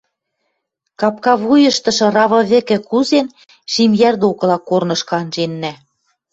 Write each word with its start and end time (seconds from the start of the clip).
Капка 0.99 1.33
вуйыштышы 1.43 2.07
равы 2.15 2.39
вӹкӹ 2.51 2.77
кузен, 2.89 3.27
Шимйӓр 3.71 4.15
докыла 4.21 4.57
корнышкы 4.69 5.13
анженнӓ. 5.21 5.73